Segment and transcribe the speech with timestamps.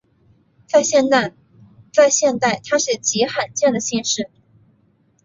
[0.65, 1.31] 在现代
[2.65, 4.31] 它是极罕见的姓氏。